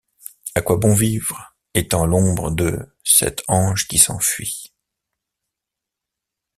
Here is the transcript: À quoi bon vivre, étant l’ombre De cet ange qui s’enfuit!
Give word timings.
À 0.55 0.63
quoi 0.63 0.77
bon 0.77 0.95
vivre, 0.95 1.55
étant 1.75 2.07
l’ombre 2.07 2.49
De 2.49 2.87
cet 3.03 3.43
ange 3.47 3.87
qui 3.87 3.99
s’enfuit! 3.99 4.73